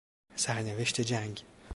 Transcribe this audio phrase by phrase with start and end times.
[0.35, 1.41] سرنوشت جنگ